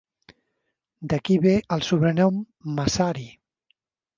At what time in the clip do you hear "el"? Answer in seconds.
1.77-1.85